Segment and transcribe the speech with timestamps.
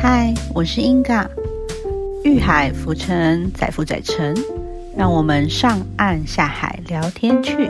[0.00, 1.28] 嗨，我是英嘎，
[2.22, 4.32] 遇海浮沉，载浮载沉，
[4.96, 7.68] 让我们上岸下海聊天去。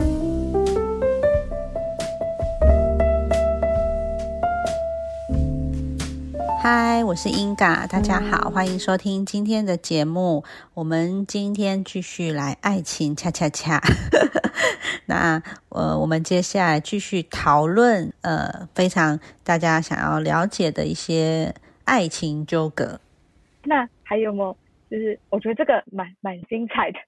[6.61, 10.43] 嗨，我是英嘎，大家好，欢迎收听今天的节目。
[10.75, 13.81] 我们今天继续来爱情恰恰恰。
[15.07, 21.55] 那呃，我们接下来继续讨论呃，非常大家想要了解的一些
[21.89, 23.01] 爱情纠葛。
[23.63, 24.55] 那还有没有？
[24.91, 26.99] 就是我觉得这个蛮蛮精彩的。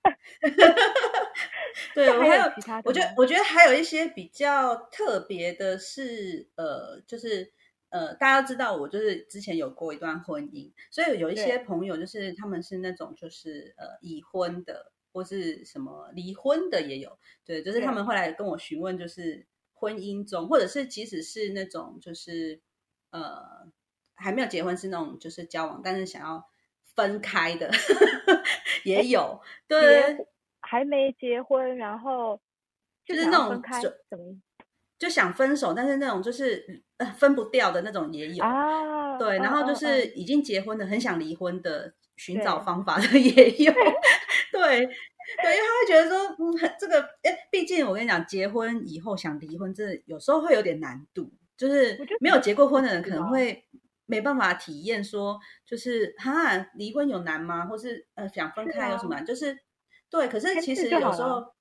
[1.93, 7.51] 对，我还有其他的，我觉得我觉得还有一些比较特别的是，呃，就是
[7.89, 22.61] 呃，大家都知道我就是之前有过一段婚姻，所以有一些朋友就是他们是那种就是呃已婚的，或是什么离婚的也有，对，就是他对们会来跟我询问，就是婚姻中，或者是即使是那种就是
[23.09, 23.71] 呃
[24.21, 26.47] 还没有结婚，是那种就是交往，但是想要
[26.95, 27.69] 分开的
[28.85, 30.27] 也有，对。
[30.63, 32.39] 还没结婚，然后
[33.03, 34.23] 就是那种分开，就怎么
[34.97, 39.17] 就想分手，但是那种就是呃分不掉的那种也有，啊？
[39.17, 43.73] 对，嗯然后就嗯是嗯已经结婚的，很想离婚的，寻找方法的 也有，
[44.53, 53.65] 对对，因为他会觉得说，嗯，很这个，哎，毕竟我跟你讲，结婚以后想离婚，这有时候会有点难度，就是没有结过婚的人可能会。
[54.11, 57.65] 没办法体验说，就是哈离婚有难吗？
[57.65, 59.21] 或是呃想分是开有什么啊？
[59.21, 59.57] 就是
[60.09, 61.55] 对，可是其实有时候了，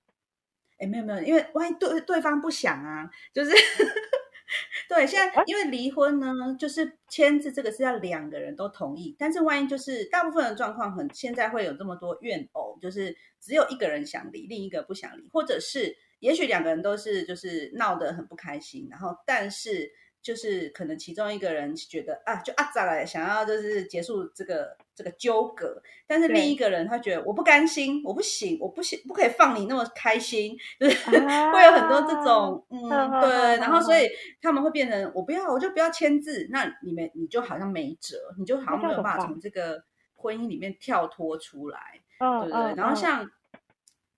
[0.79, 3.53] 哎，没有没有，因为万一对对方不想啊，就是
[4.91, 32.89] 对，现在啊因为离婚呢，就是签字这个是要两个人都同意，但是万一就是大部分的状况很现在会有这么多怨偶，就是只有一个人想离，另一个不想离，或者是也许两个人都是就是闹得很不开心，然后但是就是可能其中一个人觉得啊，就啊咋了，想要就是结束这个这个纠葛，但是另一个人他觉得我不甘心，我不行，我不行，不可以放你那么开心，就是啊 会有很多这种嗯
[33.21, 34.09] 对，然后所以
[34.43, 39.83] 他们会变成我不要，我就不要签字，那你们你就好像没辙，你就好像没有办法从这个
[40.15, 41.79] 婚姻里面跳脱出来。
[41.79, 42.75] 嗯对不对？
[42.77, 43.27] 然后像，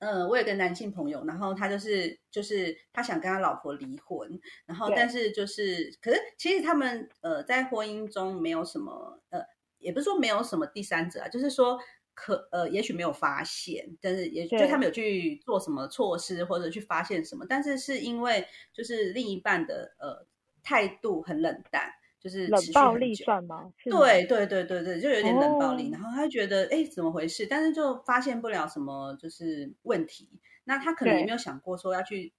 [0.03, 4.29] 呃，我有个男性朋友，然后他就是就是他想跟他老婆离婚，
[4.67, 9.41] 然后但是就是，可是其实他们呃在婚姻中没有什么呃，
[9.79, 11.79] 也不是说没有什么第三者啊，就是说。
[12.15, 20.27] 可呃，也许没有发现，但是也就他们有去做什么措施或者去发现什么，但是是因为就是另一半的呃
[20.63, 21.91] 态度很冷淡，
[22.23, 23.73] 就是冷暴力算吗？
[23.85, 25.91] 对对对对对，就有点冷暴力，哦。
[25.95, 30.29] 然后他觉得哎怎么回事，但是就发现不了什么就是问题，
[30.65, 32.33] 那他可能也没有想过说要去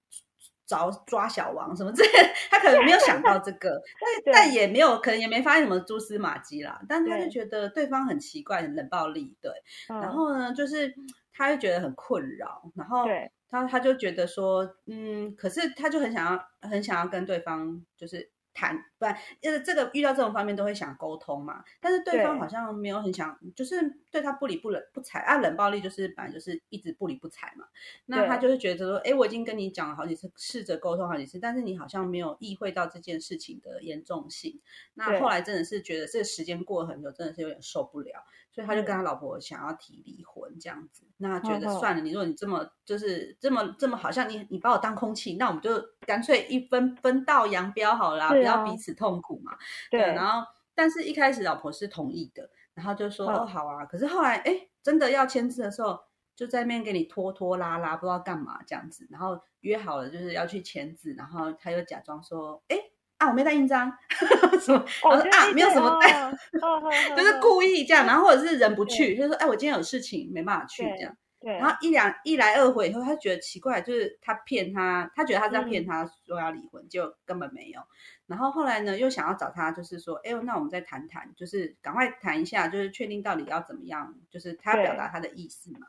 [0.64, 3.82] 找抓小王什么之类的，他可能没有想到这个，
[4.24, 9.52] 但但也没有可能也没发现什么蛛丝马迹啦，但他就觉得对方很奇怪，很冷暴力，对，
[9.88, 10.12] 然嗯。
[10.12, 10.94] 后呢就是
[11.34, 13.30] 他就觉得很困扰，然后对。
[13.50, 27.66] 他他就觉得说，嗯，可是他就很想要很想要跟对方就是谈，不然呃这个遇到这种方面都会想沟通嘛，但是对方好像没有很想，就是对他不理不冷不睬啊，冷暴力就是本来就是一直不理不睬嘛，
[28.06, 34.60] 那他就是觉得说，哎，我已经跟你讲了好几次，试着沟通好几次，但是你好像没有意会到这件事情的严重性，
[34.94, 35.20] 那对。
[35.20, 38.24] 后来真的是觉得这个时间过了很久，真的是有点受不了。
[38.52, 45.72] 所以他就跟他老婆想要提离婚这样子，那觉得算了，你如果你这么就是这么这么好像你你把我当空气，那我们就
[46.06, 49.52] 干脆一分分道扬镳好了不要啊彼此痛苦嘛。
[49.90, 53.34] 对，然后但是一开始老婆是同意的，然后就说、嗯。
[53.34, 55.98] 哦好啊，可是后来哎真的要签字的时候，
[56.36, 62.76] 就在那边给你拖拖拉拉，不知道干嘛这样子，然后约好了就是要去签字，然后他又假装说哎
[63.18, 63.92] 啊我没带印章，
[64.60, 66.30] 什么，哦然后说啊没有什么带。
[67.16, 71.16] 就是哦故意这样，然后或者是人不去，就说哎，我今天有事情没办法去这样。
[71.44, 77.82] 对，然后一两一来二回以后，他觉得奇怪，就是他骗他，他觉得他在嗯骗他说要离婚，结果根本没有。
[78.26, 85.80] 然后后来呢，又想要找他，就是说，哎呦，那我们再谈谈，就是赶快谈一下，就是确定到底要怎么样，就是他表达他的意思嘛。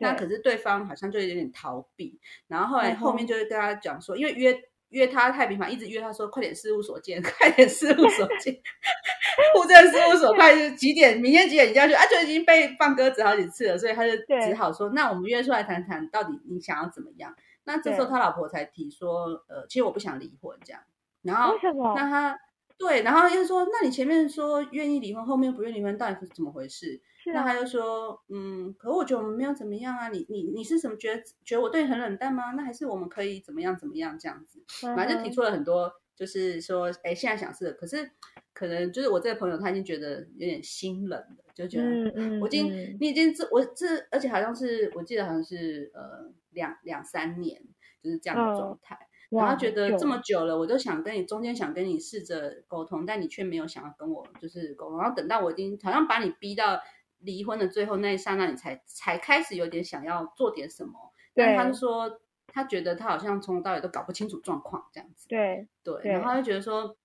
[0.00, 2.18] 那可是对方好像就有点逃避，
[2.48, 4.60] 然后后来后面就是跟他讲说，因为约
[4.94, 8.54] 约他太频繁，一直约他说快点事务所见，快点事务所见，
[9.54, 11.20] 户 政事务所快几点？
[11.20, 12.02] 明天几点你就要去啊？
[12.06, 14.12] 就已经被放鸽子好几次了，所以他就
[14.46, 17.34] 只好说，那我们约出来谈谈，到底你想要怎么样？
[17.64, 20.80] 那这时候他老婆才提说，呃，其实我不想离婚这样，
[21.22, 21.54] 然后？
[21.96, 22.38] 那他
[22.76, 27.00] 对，然后又说，那你前面说愿意离婚，后面不愿意离婚，到底是怎么回事？
[27.26, 32.52] 啊那他就说，嗯，可我觉得我们没有怎么样啊，你你你是什么觉得觉得我对你很冷淡吗？
[32.52, 34.62] 那还是我们可以怎么样怎么样这样子？
[34.94, 38.10] 反正就提出了很多，就是说，哎，现在想是，可是
[38.52, 47.62] 可能就是我这个朋友他已经觉得有点心冷了，就觉得嗯嗯，我已经嗯你已经这我这而且好像是我记得好像是呃两两三年
[48.02, 48.98] 就是这样的状态。
[48.98, 54.98] 然哇后觉得久这么久了，我都想跟你中间想跟你试着沟通，但你却没有想要跟我就是沟通。
[54.98, 56.80] 然后等到我已经好像把你逼到
[57.18, 61.12] 离婚的最后那一刹那，你才才开始有点想要做点什么。
[61.34, 65.26] 但他对就说，他觉得他好像从头到尾都搞不清楚状况这样子。
[65.28, 66.96] 对对，对然后他就觉得说，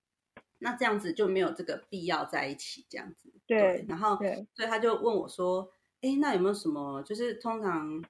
[0.58, 3.32] 那这样子就没有这个必要在一起这样子。
[3.46, 5.70] 对然后对所以他就问我说
[6.02, 8.00] ：“哎，那有没有什么就是通常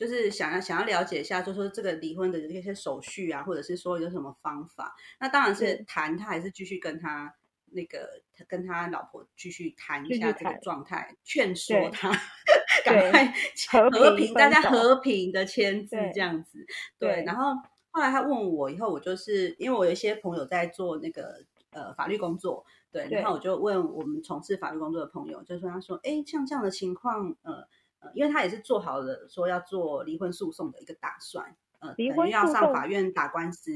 [0.00, 4.96] 就是想要想要了解一下，就说这个离婚的这些手续啊，或者是说有什么方法？
[5.20, 7.34] 那当然是对谈，他还是继续跟他
[7.66, 12.10] 那个他跟他老婆继续谈一下这个谈状态，劝说他
[12.82, 13.34] 对赶快
[13.70, 16.64] 和和平平，大家和平的签字对这样子。
[16.98, 17.52] 对对，然后
[17.90, 27.68] 后来他问我以后，我就是因为我有一些朋友在做那个呃法律工作，对，对然后我就问我们从事法律工作的朋友，就说他说，哎，像这样的情况，呃
[28.00, 33.70] 呃，因为他也是做好了说要做离婚诉讼的一个打算，呃，离等于要上法院打官司，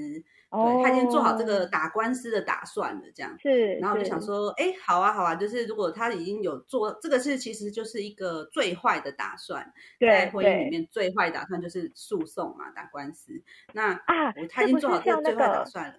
[0.50, 3.36] 哦对他已经做好这个打官司的打算了，这样。
[3.38, 13.42] 是，然后我就想说，哎，好啊，好啊，就是如果他已经有做这个是，其实就是一个最坏的打算，在婚姻里面最坏打算就是诉讼嘛，打官司。
[13.72, 15.98] 那啊我他已经做好这个最坏打算了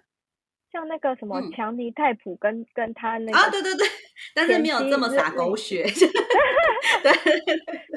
[0.76, 1.50] 像那个什么嗯。
[1.52, 3.86] 强尼泰普跟跟他那个啊，对对对，
[4.34, 5.84] 但是前没有妻这么洒狗血，
[7.02, 7.12] 对。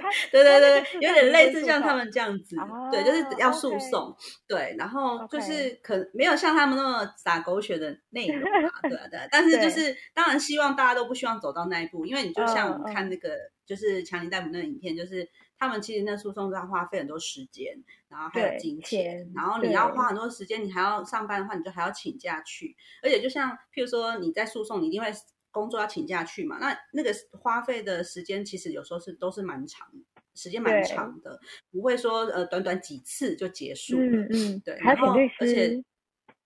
[0.01, 2.55] 他对对对对，有点类似像他们这样子，
[2.89, 4.15] 对，就是哦要诉讼，
[4.47, 12.79] 对，然后就是可没有像他们那么洒狗血的内容啊，对啊对 啊，但是就是当然希望大家都不希望走到那一步，因为你就像我嗯。
[12.79, 13.35] 们看那个
[13.65, 15.27] 就是强尼戴普那个影片，就是
[15.59, 25.11] 他们其实那诉讼都要花费很多时间，然后还有金钱钱，然后你要花很多时间，你还要上班的话，你就还要请假去，而且就像譬如说你在诉讼，你一定会
[25.51, 29.87] 工作要请假去嘛，那那个花费的时间其实有时候是都是蛮长，
[30.33, 31.39] 时间蛮对长的，
[31.71, 34.05] 不会说呃短短几次就结束了。
[34.05, 35.83] 嗯嗯，对，然后而且师，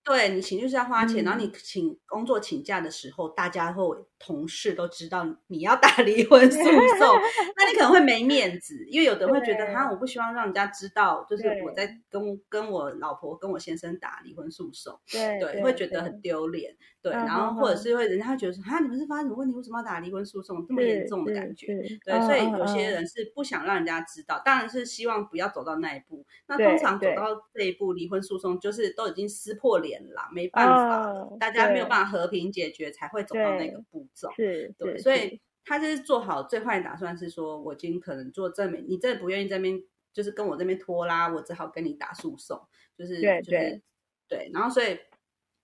[0.02, 6.64] 对你请律师要花钱，然后嗯你请工作请假的时候，大家或同事都知道你要打离婚诉讼，
[7.56, 21.66] 那你可能会没面子，因为有的人会觉得对哈，我不希望让人家知道，就是我在跟跟我老婆跟我先生打离婚诉讼，对对，会觉得很丢脸，对，嗯然后或者是会人家会觉得说哈，你们是发生什么问题，为什么要打离婚诉讼，这么严重的感觉？
[22.06, 22.94] 对，所以有些嗯。
[22.94, 26.24] 人是不想让人家知道，当然是希望不要走到那一步。
[26.46, 34.30] 那通常走到这一步，离婚诉讼就是都已经撕破脸了，没办法大家没有办法和平解决，才会走到那个步骤。
[34.36, 39.82] 是，对，所以他就是做好最坏的打算，是说我今天可能做证明，你真的不愿意这边
[40.12, 42.66] 就是跟我这边拖拉，我只好跟你打诉讼，
[42.96, 43.82] 就是就是对对
[44.28, 44.98] 对，然后所以。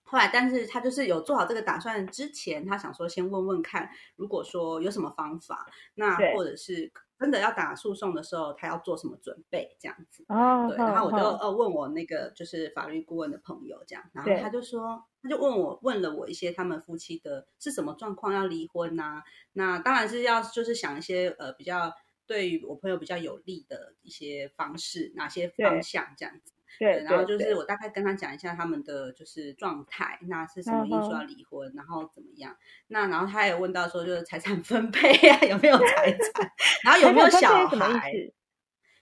[0.03, 10.25] 后来，但是他就是有做好这个打算之前，他想说先问问看，如果说有什么方法，那或者是真的要打诉讼的时候，他要做什么准备，这样子。
[10.27, 19.21] 哦，对，然后我就呃问我那个就是法律顾问的朋友这样，然后他就说，他就问我问了我一些他们夫妻的是什么状况要离婚呐、
[19.53, 21.93] 那当然是要就是想一些呃比较
[22.25, 26.53] 对于我朋友比较有利的一些方式，哪些方向这样子。
[26.79, 32.55] 对，然后就是我大概跟他讲一下他们的就是状态，那是什么因素要离婚，然后怎么样？
[32.87, 36.51] 那然后他也问到说，就是财产分配啊， 有没有财产，
[36.83, 38.13] 然后有没有小孩？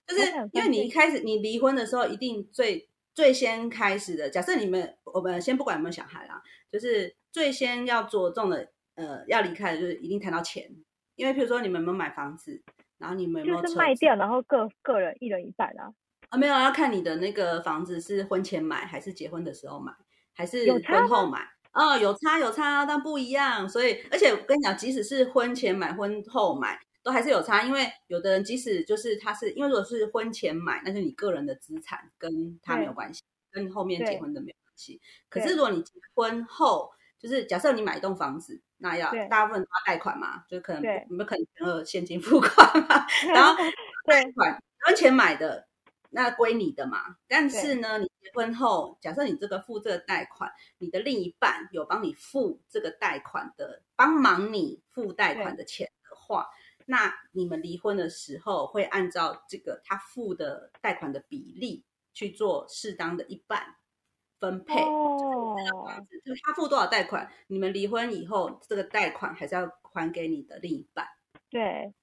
[0.05, 0.21] 就是
[0.53, 6.41] 因为你一开始你离婚的时候，一定最最先开始的，假设你们我们先不管有没有小孩啦，
[6.71, 10.67] 就是最先要着重的，呃，要离开的就是一定谈到钱，
[11.15, 12.59] 因为譬如说你们有没有买房子，
[12.97, 15.93] 然后你们有没有就是卖掉，然后各个人一人一半啊，
[16.29, 16.37] 啊？
[16.37, 19.91] 没有，要看你的那个房子是婚前买还是结婚的时候买，
[20.33, 21.47] 还是婚后买。
[21.71, 23.69] 哦，有差有差，但不一样。
[23.69, 27.63] 所以，而且我跟你讲，即使是婚前买、婚后买，都还是有差。
[27.63, 33.21] 因为有的人即使就是他是因为如果是婚前买，那就你个人的资产，跟他没有关系，
[33.51, 34.99] 跟后面结婚的没有关系。
[35.29, 43.55] 可是如果你结婚后，就是假设你买一栋房子，那要大部分都要贷款嘛，就可能你们可能全额现金付款嘛， 然后
[44.07, 45.67] 贷款婚前买的
[46.09, 47.17] 那归你的嘛。
[47.27, 56.49] 但是呢，你结婚后，假设你这个付这个贷款，你的另一半有帮你付这个贷款的，帮忙你付贷款的钱的话，
[56.85, 63.75] 那你们离婚的时候会按照这个他付的贷款的比例去做适当的一半
[64.39, 64.81] 分配。
[64.81, 65.55] 哦，
[66.25, 71.07] 就是他付多少贷款，你们离婚以后，这个贷款还是要还给你的另一半。
[71.49, 71.93] 对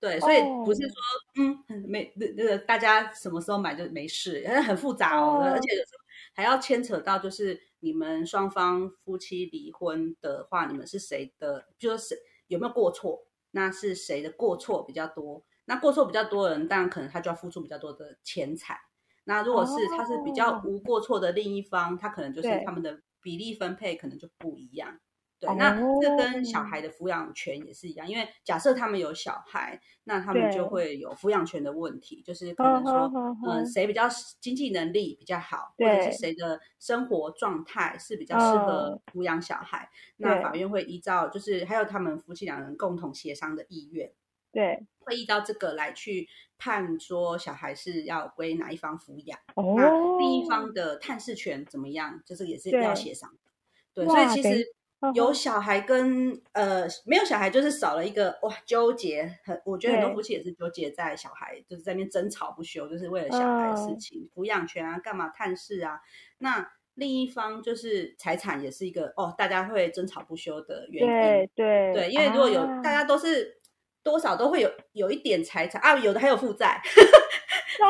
[0.00, 0.94] 对，所以哦不是说，
[1.36, 6.04] 嗯，没那那个大家什么时候买就没事，很很复杂哦，哦而且有时候
[6.34, 11.66] 还要牵扯到就是你们双方夫妻离婚的话，你们是谁的？
[11.78, 12.16] 就是
[12.46, 13.26] 有没有过错？
[13.50, 15.42] 那是谁的过错比较多？
[15.64, 18.78] 那过错比较多的人，当然可能他就要付出比较多的钱财。
[19.24, 24.98] 那如果是他是比较无过错的另一方，他可能就是他们的比例分配可能就不一样。
[25.40, 33.08] 对，那这跟小孩的抚养权也是一样，因为假设他们有小孩，那他们就会有抚养权的问题，就是可能说，
[33.46, 34.08] 嗯，谁比较
[34.40, 44.10] 经济能力比较好，或者是谁的生活状态是比较适合抚养小孩，那法院会依照，就是还有他们夫妻两人共同协商的意愿，
[44.50, 46.28] 对，会依照这个来去
[46.58, 53.50] 判说小孩是要归哪一方抚养，那另一方的探视权怎么样，就是也是要协商的，
[53.94, 54.74] 对，所以其实。
[55.14, 59.32] 有小孩跟呃没有小孩，就是少了一个哇纠结。
[59.44, 66.00] 很我觉得很多夫妻也是纠结在小孩，就是在那边争吵不休，就是为了小孩的事情，抚养权啊，干嘛探视啊。
[66.38, 71.08] 那另一方就是财产也是一个哦，大家会争吵不休的原因。
[71.08, 73.57] 对对对，因为如果有大家都是
[74.08, 76.80] 多少都会有有一点财产啊，有的还有负债，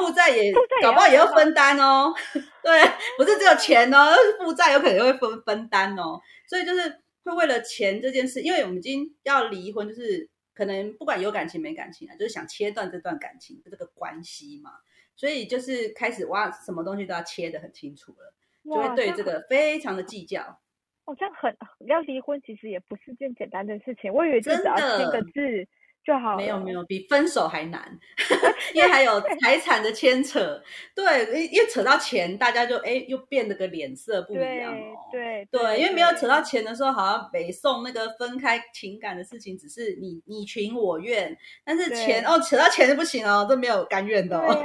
[0.00, 2.12] 负债也搞不好也要分担哦。
[2.60, 2.82] 对，
[3.16, 6.20] 不是只有钱哦，负债有可能会分分担哦。
[6.48, 14.72] 所以就是会为了钱这件事，因为我们已经要离婚，就是可能不管有感情没感情啊，就是想切断这段感情的这个关系嘛，
[15.14, 18.34] 所以就是开始哇，什么东西都要切得很清楚了，
[18.64, 20.58] 就会对这个非常的计较。
[21.04, 21.56] 哦，这样很
[21.86, 24.12] 要离婚，其实也不是件简单的事情。
[24.12, 25.68] 我以为就只要签个字。
[26.08, 27.86] 就好，没有没有，比分手还难，
[28.72, 30.58] 因为还有财产的牵扯。
[30.94, 34.96] 对，因为扯到钱，大家就哎又变得个脸色不一样哦。
[35.12, 44.64] 对对，因为没有扯到钱的时候，好像北宋那个分开情感的事情，只是你你情我愿，但是钱哦，扯到钱就不行哦，都没有甘愿的哦。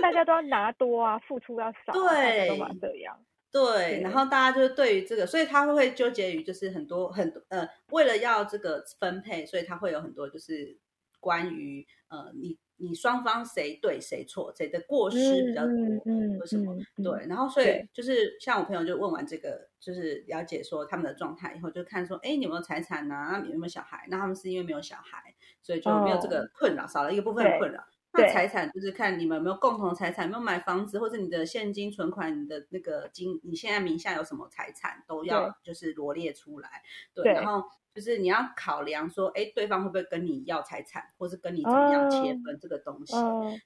[0.00, 3.14] 大家都要拿多啊，付出要少，对，都嘛 这样。
[3.50, 10.78] 对，然后大家就是对于这个，所以他会会纠结于就是很多很多呃，为了要这个分配，所以他会有很多就是
[11.18, 15.72] 关于呃你你双方谁对谁错，谁的过失比较多，
[16.04, 16.76] 嗯，或什么？
[17.02, 23.40] 对，然后所以就是像我朋友就问完这个，就是了解说他们的状态以后，就看说，哎，你有没有财产呐？
[23.42, 24.06] 那有没有小孩？
[24.10, 27.82] 那他们是因为没有小孩，所以就没有这个困扰，少了一个部分的困扰。
[28.18, 36.82] 那财产就是看你们有没有共同财产，有没有买房子，或者你的现金存款，你的那个金，你现在名下有什么财产，都要就是罗列出来。
[37.14, 43.14] 对，然后就是你要考量说，哎，对方会不会跟你要财产，或是跟你怎么样切分这个东西？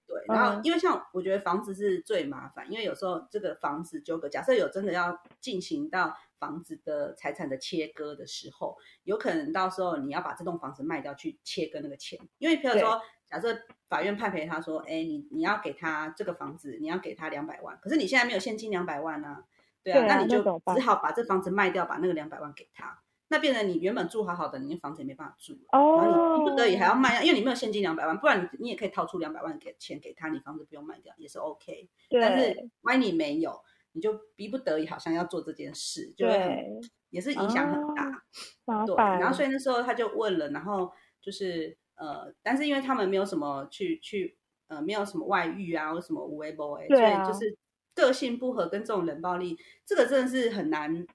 [0.06, 13.00] 对，然后因为像我觉得房子是最麻烦，因为有时候这个房子纠葛，假设有真的要进行到房子的财产的切割的时候，有可能到时候你要把这栋房子卖掉去切割那个钱，因为比如说。
[13.32, 19.44] 假设法院判赔他说，哎，你你要给他这个房子，你要给他两百万，可是你现在没有现金两百万呢，
[19.82, 33.62] 对啊，那你就只好把这房子卖掉，把那个两百万给他，那变成你原本住好好的，你那房子也没办法住，哦，然后你逼不得已还要卖，因为你没有现金两百万，不然你你也可以掏出两百万给钱给他，你房子不用卖掉也是 OK，但是万一你没有，
[33.92, 41.78] 你就逼不得已好像要做这件事，就会很也是影响很大，对，然后所以那时候他就问了，然后就是。
[42.02, 47.56] 呃，但是因为他们没有什么去去呃，没有什么外遇啊，或什么无微不微，所以就是
[47.94, 49.56] 个性不合跟这种冷暴力，
[49.86, 51.06] 这个真的是很难。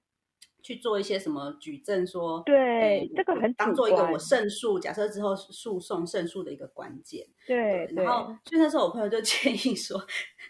[0.61, 7.25] 去做一些什么举证，说对这个很当做一个我胜诉，假设之后诉讼胜诉的一个关键。
[7.45, 10.05] 对，然后所以那时候我朋友就建议说，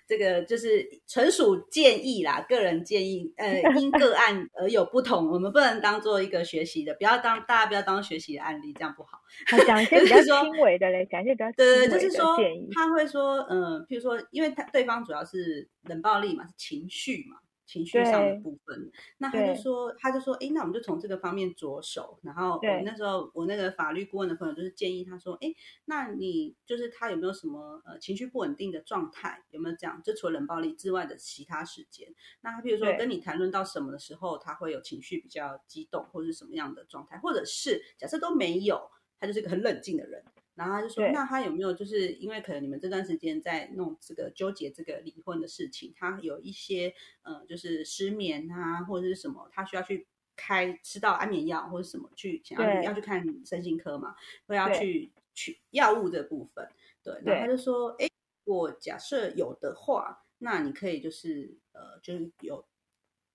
[0.07, 9.19] 这个就是纯属建议啦，个人建议，呃，因个 案而有不同，我们不能当做一个学习的，不要当大家不要当学习的案例，这样不好。
[9.67, 12.35] 讲一些 比较轻微的嘞，讲一些比较对对，就是说
[12.73, 17.37] 他会说，嗯，譬如说，因为他对方主要是冷暴力嘛，是情绪嘛。
[17.67, 22.17] 情绪上的部分，那他就说，他就说，哎，那我们就从这个方面着手。
[22.23, 25.53] 然后我那时候，我那个法律顾问的朋友就是建议他说，哎，
[25.85, 29.43] 那你就是他有没有什么呃情绪不稳定的状态？
[29.51, 30.01] 有没有这样？
[30.01, 32.07] 就除了冷暴力之外的其他时间？
[32.41, 37.17] 那他比如说跟你谈论到什么的时候，他会有情绪比较激动，或者是什么样的状态？
[37.19, 40.23] 或者是假设都没有，他就是一个很冷静的人。
[40.57, 54.15] 然后他就说，那他有没有就是因为可能你们这段时间在弄这个纠结这个离婚的事情，他有一些呃就是失眠啊或者是什么，他需要去开吃到安眠药或者什么去想要要去看身心科嘛，
[54.47, 56.67] 会要去取药物的部分。
[57.03, 58.09] 对，然后他就说，哎，
[58.45, 62.65] 我假设有的话，那你可以就是呃就是有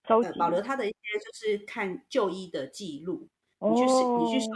[0.08, 3.28] 呃保留他的一些就是看就医的记录，
[3.60, 4.46] 你去你去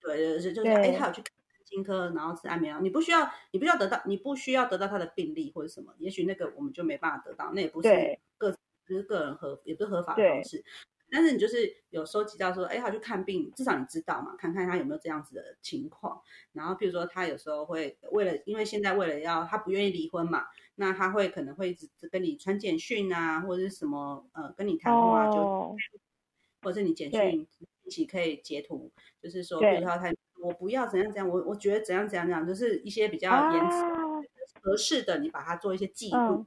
[0.00, 1.22] 对对是就是哎他有去。
[1.68, 8.56] 心科，然后吃安眠药，你不需要，你不需要得到，你不需要得到他的病历或者什么，也许那个我们就没办法得到，那也不是个
[8.86, 10.64] 不是个人合，也不是合法的方式。
[11.10, 16.20] 但是你就是有收集到说，哎，他去看病，至少你知道嘛，看看他有没有这样子的情况。
[16.52, 20.44] 然后，比如说他有时候会为了，因为现在为了要他不愿意离婚嘛，
[20.74, 25.76] 那他会可能会一直跟你传简讯啊，或者是什么呃跟你谈话，就
[26.60, 27.48] 或者是你简讯
[27.84, 33.82] 一起可以截图，就是说，比如说他我不要怎样怎样，我我觉得怎样怎样怎样，就是一些比较言辞
[34.62, 36.46] 合适的，你把它做一些记录。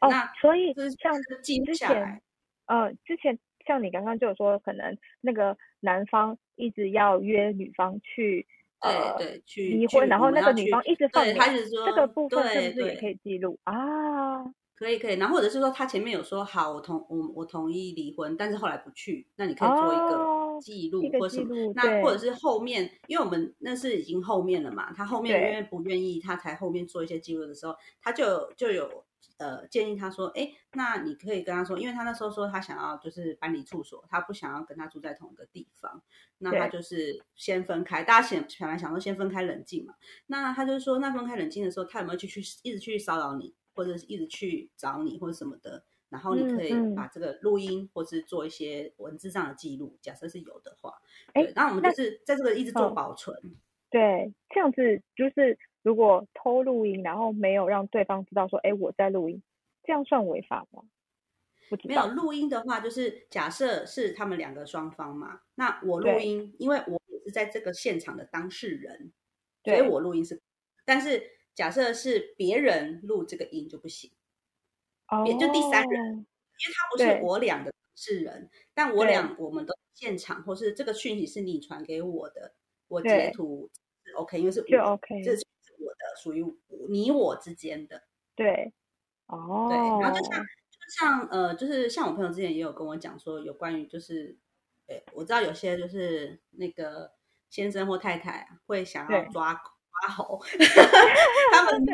[0.00, 2.20] 那所以就是像记录下来，
[2.66, 3.38] 呃，之前。
[3.64, 8.44] 像你刚刚就有说，可能那个男方一直要约女方去，
[8.80, 14.42] 呃，对，去离婚，然后那个女方一直放他是说这个部分是不是也可以记录啊？
[14.74, 20.18] 可以可以，然后或者是说他前面有说好，我同我我同意离婚，但是后来不去，那你可以做一个
[20.62, 29.04] 记录或什么，那或者是后面，因为我们那是已经后面了嘛，他后面因为不愿意，他才后面做一些记录的时候，他就就有。
[29.38, 36.00] 呃，建议他说，哎，那你可以跟他说，因为他那时候说他想要就是搬离住所，他不想要跟他住在同一个地方，
[36.38, 38.04] 那他就是先分开。
[38.04, 39.94] 大家想本来想说先分开冷静嘛，
[40.26, 45.84] 那他就说，那分开冷静的时候，他有没有去去一直去骚扰你，或者是一直去找你或者什么的？
[46.12, 51.00] 然后你可以把这个录音或是做一些文字上的记录，假设是有的话，
[51.32, 53.34] 对，那我们就是在这个一直做保存。
[53.88, 59.42] 对，这样子就是如果偷录音，然后没有让对方知道说，哎，我在录音，
[59.82, 60.84] 这样算违法吗？
[61.84, 69.10] 没有录音的话，就是假设是他们两个双方嘛，那我录音，因为我也是在这个现场的当事人，
[69.64, 70.38] 所以我录音是。
[70.84, 71.22] 但是
[71.54, 74.10] 假设是别人录这个音就不行，
[75.26, 82.54] 也就第三人，因为他不是我俩的当事人，但我俩我们都现场，或是这个讯息是你传给我的，
[82.88, 83.70] 我截图。
[84.16, 85.46] OK，因为是就 OK，这是
[85.78, 86.44] 我的，属于
[86.90, 88.02] 你我之间的。
[88.34, 88.72] 对，
[89.26, 94.36] 哦，对，然后就像就像呃，就是像我朋友之前也有跟我讲说，有关于就是，
[94.86, 97.12] 对，我知道有些就是那个
[97.48, 100.38] 先生或太太会想要抓抓猴，
[101.52, 101.86] 他们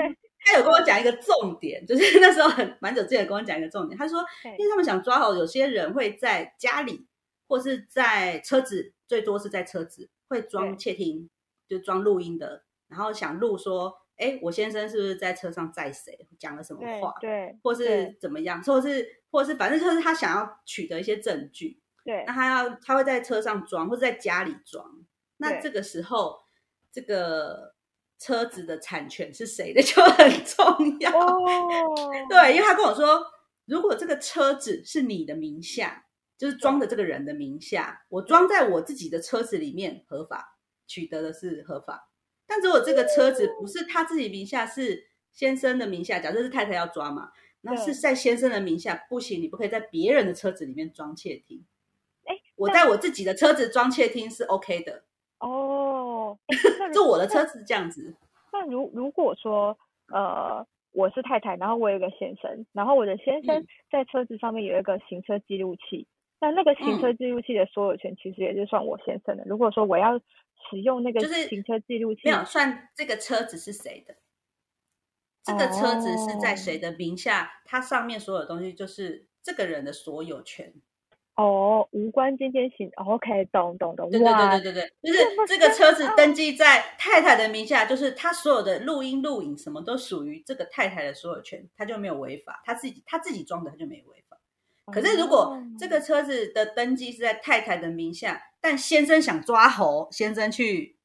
[0.53, 7.07] 他有跟我讲一个重点，就是 那时候很蛮久之前跟我讲一个重点，他说，因为他们想抓好，有些人会在家里
[7.47, 11.29] 或是在车子，最多是在车子会装窃听。
[11.69, 25.05] 就装录音的，然后想录说，哎，我先生是不是在车上载谁，讲了什么话，对，或是怎么样，或是或是反正就是他想要取得一些证据，对，那他要他会在车上装，或者在家里装，
[25.37, 26.39] 那这个时候
[26.91, 27.75] 这个
[28.18, 30.64] 车子的产权是谁的 就很重
[31.00, 31.11] 要，
[32.28, 33.24] 对，因为他跟我说，
[33.64, 40.57] 如果这个车子是你的名下，就是装的这个人的名下，我装在我自己的车子里面合法。
[40.90, 42.09] 取得的是合法，
[42.46, 51.62] 但如果这个车子不是他自己名下，是先生的名下，假设是太太要抓嘛，那是在先生的名下不行，你不可以在别人的车子里面装窃听。
[52.24, 55.04] 哎，我在我自己的车子装窃听是 OK 的
[55.40, 55.88] 哦，
[56.93, 58.14] 就我的车子这样子。
[58.53, 59.79] 那如如果说
[60.12, 66.07] 呃我是太太，然后我有一个先生，然后我的先生在车子上面有一个行车记录器，
[66.41, 69.45] 那那个行车记录器的所有权其实也就算我先生的。
[69.47, 70.19] 如果说我要
[70.71, 74.17] 使用那个就是行车记录器，没有算这个车子是谁的，
[75.45, 80.73] 这个车子是在谁的名下，它上面所有东西就是这个人的所有权。
[81.38, 84.11] 哦，无关今天行，OK，懂懂懂。
[84.11, 94.37] 对对对对对对，就是这个车子登记在太太的名下，就是他所有的录音录影什么都属于这个太太的所有权，他就没有违法，他自己他自己装的他就没违法。
[94.92, 100.98] 可是，如果这个车子的登记是在太太的名下，但先生想抓猴，先生去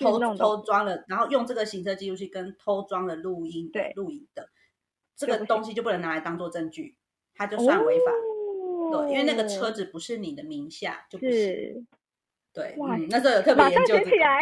[0.00, 4.48] 偷偷装了，然后用这个行车记录器跟偷装了录音对录影的
[5.16, 6.96] 这个东西就不能拿来当做证据，
[7.36, 8.10] 他就算违法。
[8.90, 11.86] 对，因为那个车子不是你的名下，就不行。
[12.52, 13.98] 对，嗯，那时候有特别研究。
[14.04, 14.40] 起来。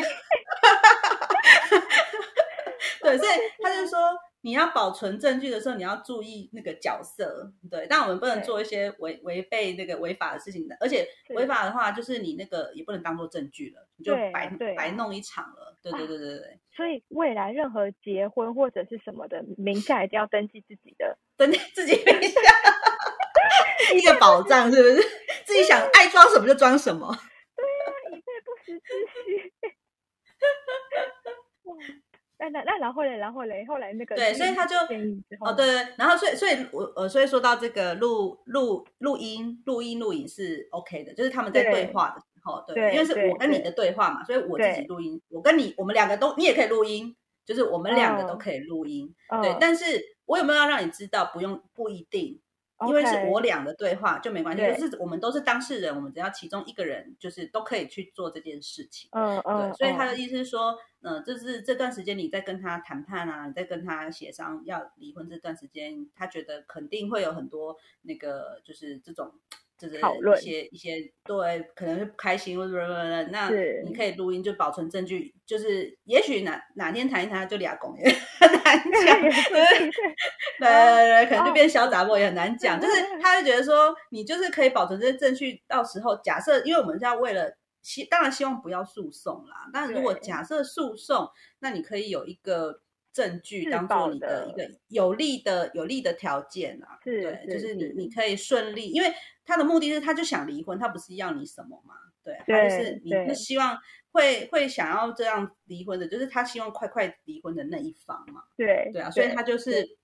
[3.00, 3.30] 对，所以
[3.62, 3.98] 他就 说。
[4.44, 7.86] 你要保存证据的时候，你要注意那个角色，对。
[7.88, 15.74] 但我们不能做一些违违背那个违法的事情的，而且违法的话，就是你那个也不能当做证据了，你就白白弄一场了。
[15.82, 16.58] 对对对对对。
[16.76, 22.40] 所以未来任何结婚或者是什么的名下一定要登记自己的，登记自己名下，
[23.96, 24.96] 一个保障是不是？
[25.44, 27.16] 自己想爱装什么就装什么。
[27.56, 28.92] 对呀，以备不时之
[29.24, 29.52] 需。
[32.36, 34.76] 那那那然后嘞，然后嘞，后来那个对，所以他就
[35.40, 51.30] 哦，对对，然后所以所以我呃，所以说到这个录录录音录音录影是 OK 的，就是他们在对话的时候，对，因为是我跟你的对话嘛，所以我自己录音，我跟你我们两个都你也可以录音，就是我们两个都可以录音，对，但是我有没有要让你知道？
[51.32, 52.40] 不用不一定，
[52.86, 59.08] 因为是我俩的对话就没关系，对就是我们都是当事人，我们只要其中一个人就是都可以去做这件事情。
[59.12, 69.32] 对，嗯对，所以他的嗯意思是说，呃，就是这段时间你在跟他谈判啊，你在跟他协商要离婚这段时间，他觉得肯定会有很多那个就是这种。
[69.88, 73.50] 就是讨论一些一些对，可能是不开心或者什么那
[73.84, 75.34] 你可以录音，就保存证据。
[75.46, 78.04] 就是也许哪哪天谈一谈就俩公也
[78.40, 79.20] 很难 讲，
[79.52, 79.90] 对
[80.58, 82.80] 对对，可能就哦变小杂货也很难讲。
[82.80, 89.68] 就是他就觉得说，你就是可以保存这些证据，到时候假设，因为我们是要为了希，当然希望不要诉讼啦。
[89.72, 92.80] 但如果假设诉讼，那你可以有一个
[93.12, 96.98] 证据自当做你的一的个有利的有利的条件啊。
[97.04, 99.12] 是对，就是是你你可以顺利，因为
[99.44, 101.94] 他的目的是他就想离婚，他不是要你什么嘛。
[102.22, 103.78] 对，他就是你是希望
[104.12, 108.44] 会会想要这样离婚的，就是他希望快快离婚的那一方嘛。
[108.56, 109.98] 对对啊，所以他就是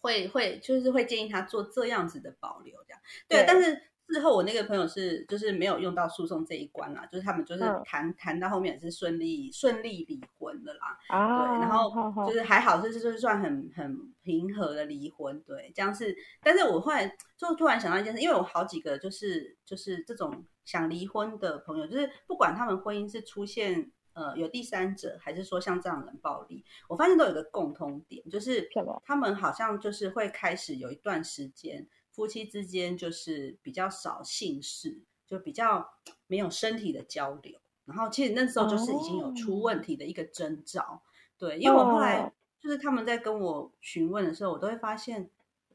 [0.00, 3.40] 会会就是会建议他做这样子的保留，这样对。
[3.40, 3.82] 对但是
[4.12, 10.98] 事后我那个朋友是就是没有用到诉讼这一关啦，就是他们就是嗯谈谈到后面也是顺利顺利离婚的啦。
[11.08, 11.90] 啊，对，然后
[12.26, 16.14] 就是还好，就是就是算很很平和的离婚，对，这样是。
[16.42, 28.68] 但是我后来就突然想到一件事，因为我好几个就是就是这种想离婚的朋友，就是不管他们婚姻是出现呃有第三者，还是说像这样的冷暴力，我发现都有一个共通点，就是
[29.04, 35.94] 他们好像就是会开始有一段时间，夫妻之间就是比较少性事，就比较
[36.26, 37.58] 没有身体的交流。
[37.84, 41.02] 然后其实那时候就是已经有出问题的一个征兆，
[41.36, 42.32] 对，因为我后来哦。
[42.60, 45.28] 就是他们在跟我询问的时候，我都会发现，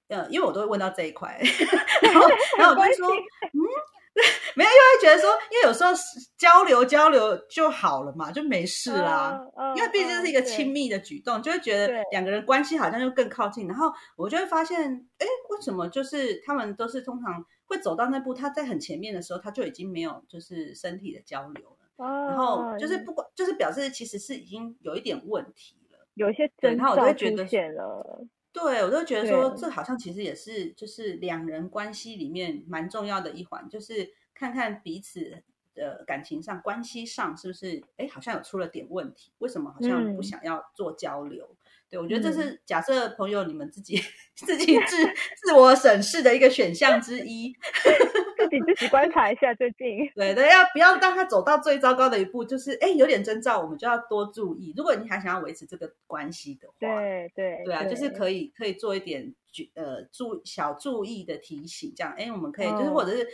[0.08, 1.38] 呃，因为我都会问到这一块，
[2.02, 2.22] 然后
[2.58, 3.10] 然后我就会说，
[3.52, 3.67] 嗯，
[4.58, 5.92] 没有，因为觉得说，因为有时候
[6.36, 9.40] 交流交流就好了嘛，就没事啦。
[9.56, 13.68] 嗯因为毕竟是一个亲密，的举动，就会觉得两个人关系好像就更靠近。
[13.68, 26.08] 然后我就会发现，哎，为什么就是他们都是通常会走到那步，他在很前面的时候，他就已经没有就是身体的交流了，然然后就是不管就是表示其实是已经有一点问题了。
[26.16, 41.56] 有一些征对然后我就兆会觉得出现了，对，我就觉得说，这好像其实也是就是两人关系里面蛮重要的一环，就是看看彼此的感情上、关系上是不是，哎，好像有出了点问题，为什么好像不嗯想要做交流？
[41.90, 43.98] 对，我觉得这嗯是假设朋友你们自己
[44.36, 44.98] 自己 自
[45.42, 47.56] 自我审视的一个选项之一。
[48.38, 52.46] 自己自己观察一下最近，对对，要不要让他走到最糟糕的一步？
[52.46, 54.74] 就是哎，有点征兆，我们就要多注意。
[54.78, 63.28] 如果你还想要维持这个关系的话，对对对啊，就是，可以可以做一点注呃注小注意的提醒，这样哎，我们可以就是或哦者是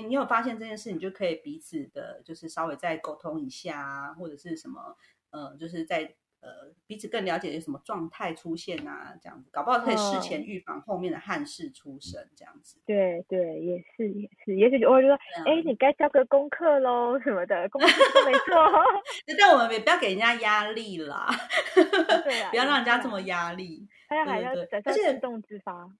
[0.00, 4.96] 你你有发现这件事，你就可以彼此的，就是稍微再沟通一下啊，或者是什么
[5.30, 12.80] 呃，就是在呃彼此更了解有什么状态出现啊，这样子，搞不好可以事前哦预防后面的憾事出生，这样子。
[12.86, 18.56] 对对，也是也是，也许我就说，哎，你该交个功课喽什么的，功课都没做，
[19.38, 21.28] 但我们也不要给人家压力啦，
[21.74, 23.86] 对啊，不要让人家这么压力。
[24.08, 25.90] 大家还要对对对等到而且自动自发，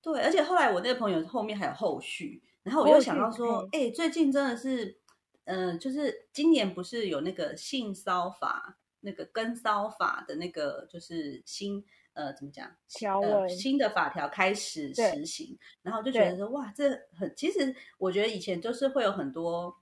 [0.00, 4.98] 对，而且后来我那个朋友后面还有后续，然后我又想到说，哎、最近真的是，
[5.44, 12.74] 呃、就是今年不是有那个性骚法、那个跟骚法的那个，就是新呃怎么讲
[13.22, 19.76] 呃新的法条开始实行，然后就觉得说，哇，这很其实我觉得以前就是会有很多。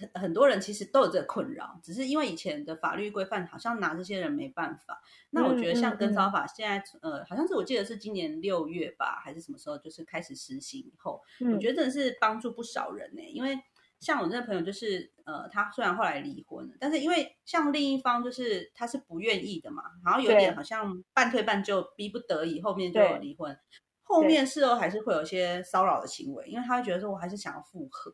[0.00, 5.02] 很很多人其实都有这个困扰，只是因为以前的法律规范好像拿这些人没办法。
[5.30, 13.58] 那我觉得像跟骚法现在、呃，好像是我记得是今年六月吧，还是什么时候，就是开始实行以后，嗯我觉得真的是帮助不少人呢、因为
[14.00, 23.54] 像我那个朋友，就是呃，他虽然后来离婚了，但是因为像另一方就是他是不愿意的嘛，然后有点好像半推半就，逼不得已，后面就离婚。
[24.02, 28.12] 后面事后还是会有一些骚扰的行为，因为他会觉得说我还是想要复合。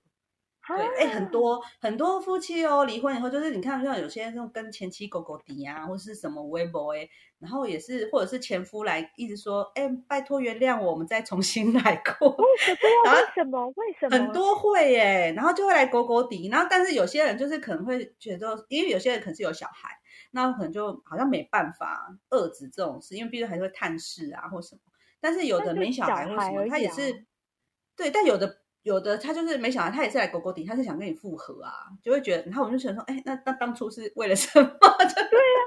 [0.68, 12.28] 对，哎、很啊多很多夫妻哦，离婚以后就是你看，像有些那种跟前妻狗狗敌啊，或是什么微博哎，然后也是或者是前夫来一直说，哎、拜托原谅我，我们再重新 来过。
[12.28, 12.74] 为什
[13.04, 19.90] 么为什么为什么很多会耶，然后就会来狗狗底，然后但是有些人就是可能会觉得，因为有些人可能是有小孩，
[20.32, 24.80] 那可能就好像没办法遏制这种事，因为毕竟还是会探视啊或什么。
[25.20, 27.24] 但是有的没小孩或什么，他也是
[27.96, 34.68] 对，但有的有的他就是没想到，他也是来狗狗底，他是想跟你复合啊，就会觉得，然后我就想说，哎，那那当初是为了什么？
[34.70, 35.58] 就对呀、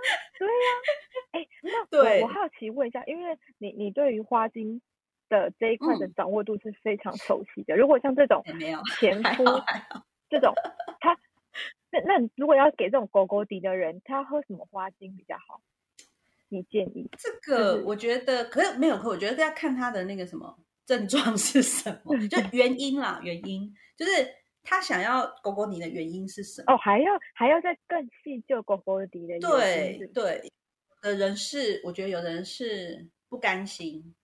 [1.31, 4.81] 哎、那对我我好奇问一下，因为你你对于花精
[5.27, 7.75] 的这一块的嗯掌握度是非常熟悉的。
[7.75, 9.43] 如果像这种没有，前夫。
[10.29, 10.53] 这种，
[11.01, 11.17] 他
[11.91, 15.59] 那那如果要给这种狗狗底的人，他喝什么花精比较好？
[16.47, 17.09] 你建议？
[17.17, 20.57] 这个我觉得，可是没有，可我觉得要看他的那个什么
[20.89, 22.17] 症状是什么？
[22.27, 24.11] 就原因啦，原因就是
[24.63, 26.73] 他想要狗狗你的原因是什么？
[26.73, 30.51] 哦，还要还要再更细究狗狗你的原因对对，
[31.03, 34.15] 有的人是我觉得有的人是不甘心，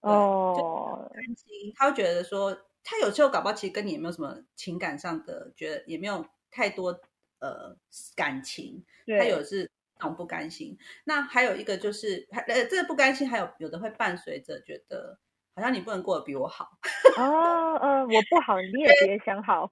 [0.00, 6.98] 哦，不甘心，他会觉得说，他有时候搞不好其实跟你也没有什么情感上的，觉得也没有太多
[7.40, 7.76] 呃
[8.16, 10.78] 感情，他对有是那种不甘心。
[11.04, 15.18] 那还有一个就是，还呃，这个不甘心还有有的会伴随着觉得
[15.54, 16.68] 好像你不能过得比我好，
[17.18, 19.70] 哦，呃，我不好，你也别想好，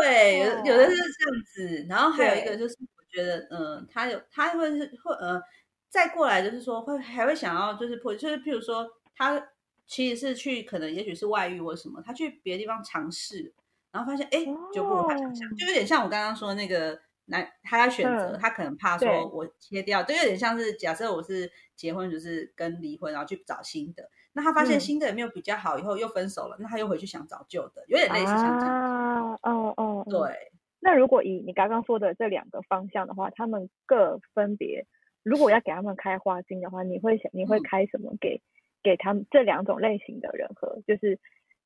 [0.00, 0.96] 对，有有的哦是。
[0.96, 5.42] 这样子，然后还有一个就是，我觉得，嗯、他有他会是会呃，
[5.88, 8.86] 再过来就是说会还会想要就是破，就是譬如说
[9.16, 9.48] 他
[9.86, 13.52] 其实是去可能也许是外遇或什么，他去别的地方尝试，
[13.90, 15.54] 然后发现哎就不如他想象，哦。
[15.58, 28.74] 就有点像我刚刚说的那个男，他要选择，嗯他可能怕说我切掉，就有点像是假设我是结婚就是跟离婚，然后去找新的，那他发现嗯新的也没有比较好，以后又分手了，那他又回去想找旧的，有点类似像这样。
[28.74, 30.06] 啊，哦哦，哦。
[30.08, 34.86] 对，那如果以你刚刚说的这两个方向的话，他们各分别，
[35.22, 38.40] 如果要给他们开花精的话，你会想你会嗯开什么给
[38.82, 40.80] 给他们这两种类型的人喝？
[40.86, 41.18] 就是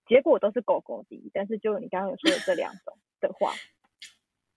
[0.07, 3.53] 结果都是狗狗的，但是就你刚刚有说的这两种的话，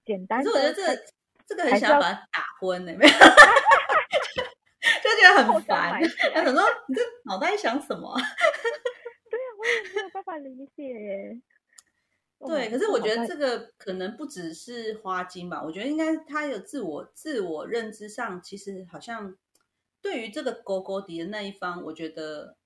[0.06, 1.04] 简单的可是我觉得这个
[1.48, 6.10] 这个很想要把他打昏呢、 没有，就觉得很烦埋起。
[6.28, 8.22] 来他想说你这脑袋想什么啊？
[9.30, 11.42] 对啊，我也没有办法理解耶。
[12.46, 19.36] 对，哦可是我觉得这个可能不只是花精吧，我觉得应该他有自我自我认知上，其实好像
[20.02, 22.58] 对于这个勾勾迪的那一方，我觉得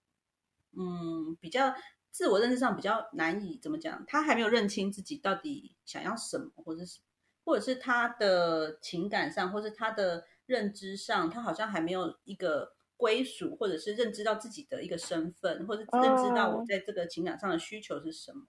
[0.75, 1.75] 嗯比较
[2.11, 6.99] 自我认知上比较难以怎么讲，他还没有认清自己到底想要什么，或者是
[7.47, 16.65] 或者是他的情感上，或是他的认知上，他好像还没有一个归属，或者是认知到自己的一个身份，或者是认知到我哦。
[16.67, 18.41] 在这个情感上的需求是什么。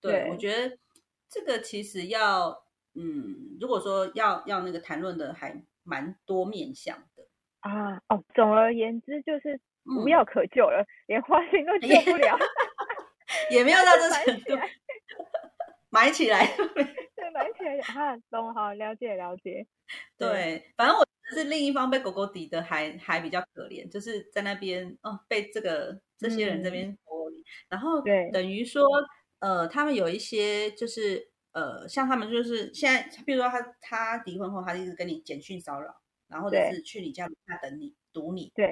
[0.00, 0.78] 对对，我觉得
[1.28, 7.28] 这个其实要，嗯，如果说要要那个谈论的，还蛮多面向的。
[7.60, 10.08] 啊，哦，总而言之就是无嗯。
[10.08, 12.38] 药可救了，连花心都救不了，
[13.52, 14.54] 也没有到这埋程度
[15.90, 16.46] 埋起来。
[17.16, 19.66] 对，埋起来啊，懂，好，了解了解。
[20.16, 26.72] 对，反正我是另一方被狗狗抵的还还比较可怜，就是在那边哦，被这个这些人这嗯。
[26.72, 26.98] 边
[27.68, 28.30] 然后对。
[28.30, 28.84] 等于说
[29.40, 35.94] 呃，他们有一些就是呃，像他们就是现在，比如说他他离婚后，他一直跟你简讯骚扰，
[36.28, 38.66] 然后或者是去你家楼下等你堵你，对，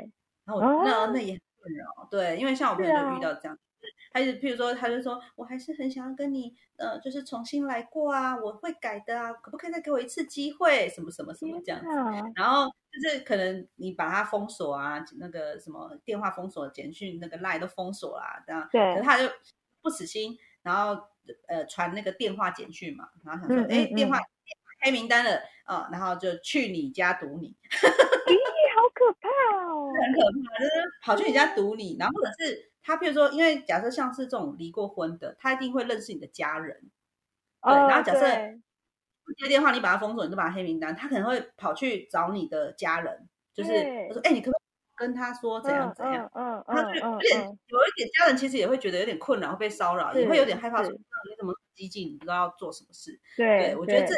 [0.45, 10.89] 然后我、那哦那也很困扰，对，因为像我朋友就遇到这样，就是他就譬如说，他就说我还是很想要跟你呃，就是重新来过啊，我会改的啊，可不可以再给我一次机会？
[10.89, 11.89] 什么什么什么这样子。
[11.89, 18.69] 啊，然后就是可能你把他封锁啊，那个什么电话封锁、简讯那个 line 都封锁啦、这样。
[18.73, 19.31] 对可是他就
[19.83, 21.01] 不死心，然后
[21.47, 24.29] 呃传那个电话简讯嘛，然后想说，嗯哎、嗯电话嗯
[24.81, 27.49] 黑名单了啊、然后就去你家堵你。
[27.49, 28.37] 咦，
[28.77, 29.29] 好可怕
[29.67, 29.91] 哦！
[30.01, 30.71] 很可怕，就是
[31.03, 36.81] 跑去你家堵你，然后或者是他，譬如说，因为假设像是这种离过婚的，他一定会认识你的家人，
[37.61, 38.21] 对哦然后假设
[39.25, 44.63] 不接电话，你把他封锁，你就把他黑名单，他可能会跑去找你的家人，就是对他说，哎、你可不可以
[44.95, 46.31] 跟他说怎样嗯怎样？
[46.33, 53.19] 嗯嗯他就有点嗯，有一点家人其实也会觉得有点困扰，会被骚扰，也是会有点害怕说，是你怎么激进，你不知道要做什么事。
[53.37, 54.15] 对，我觉得这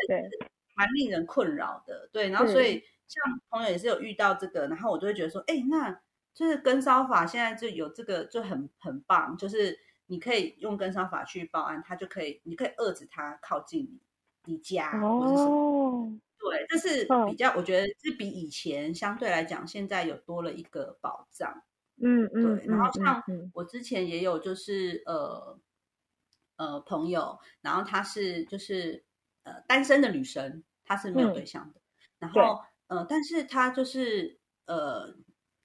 [0.75, 2.09] 蛮令人困扰的。
[2.13, 5.99] 对，然后所以像朋友也是有遇到这个，然后我就会觉得说，哎，那
[6.39, 14.01] 就是跟骚法现在就有这个就很很棒，就是你可以用跟骚法去报案，他就可以，你可以遏制他靠近你
[14.45, 15.51] 你家或者什么。
[15.51, 21.61] 哦，对，这是嗯比较，我觉得是比以前相对来讲，现在有多了一个保障。
[22.01, 25.59] 嗯嗯，对，然后嗯像嗯我之前也有就是呃
[26.55, 29.05] 呃朋友，然后她是就是
[29.43, 31.81] 呃单身的女生，她是没有嗯对象的，
[32.21, 35.17] 然对后呃，但是她就是呃。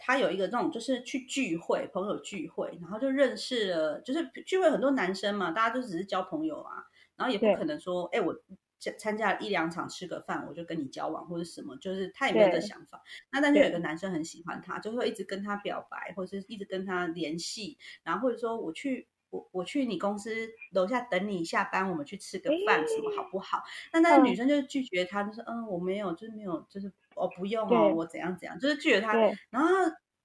[0.05, 6.83] 她有一个那种，就是去聚会，朋友聚会，然后就认识了，就是聚会很多男生嘛，大家都只是交朋友啊，
[7.15, 8.35] 然后也不可能说，哎，我
[8.79, 13.01] 参参加一两场吃个饭，我就跟你交往或者什么，就是他也没有这想法。
[13.31, 20.29] 那但是有一个男生很喜欢他，就会一直跟他表白，或者是一直跟他联系，然后或者说我去我我去你公司
[20.73, 23.63] 楼下等你下班，我们去吃个饭，什么好不好？
[23.93, 24.35] 那那个女嗯。
[24.35, 29.13] 生就拒绝他，就说嗯我没有，就是没有，就是我不用哦，我怎样怎样，就是拒绝他。
[29.49, 29.69] 然后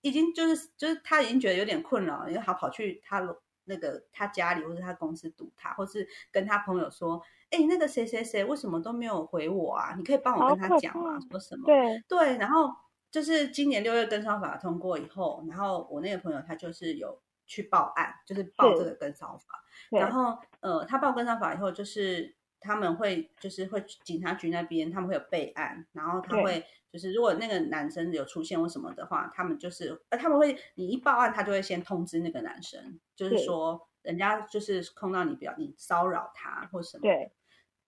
[0.01, 3.23] 已经就是就是他已经觉得有点困扰，因为他跑去他
[3.65, 9.95] 那个他家里或者他公司堵他，或是跟他朋友说，哎，那个谁谁谁为什么都没有回我啊？
[9.97, 11.19] 你可以帮我跟他讲吗？
[11.31, 11.67] 说什么？
[11.67, 12.71] 对，对，然后
[13.11, 19.63] 就是今年六月跟商法通过以后，然后我那个朋友他就是有去报案，就是报这个跟骚法。
[19.91, 37.03] 然后呃，他报跟骚法以后，就是他们会就是会警察局那边，他们会有备案，然后他会就是如果那个男生有出现或什么的话，他们就是呃他们会你一报案，他就会先通知那个男生，就是是说人家就是控到你不要你骚扰他或什么。
[37.03, 37.33] 对，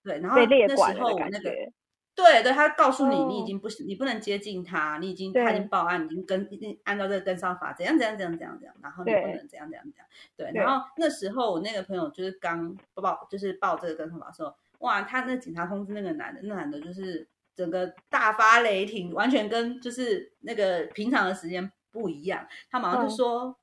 [0.03, 1.51] 对，然后那时候我那个。
[2.23, 3.45] 对对，他告诉你，你已哦。
[3.47, 10.07] 经不行，你不能接近他，你已经他已经报案，已经跟已经按照这个跟上法，怎样怎样怎样怎样怎样，然后你不能怎样怎样怎样。
[10.37, 10.61] 对，对。
[10.61, 23.17] 然后那时候我那个朋友就是刚报，就是报这个跟上法的时候，哇，他那警察通知那个男的，那男的就是整个大发雷霆，完全跟就是那个平常的时间不一样，他马上就嗯。
[23.17, 23.57] 说。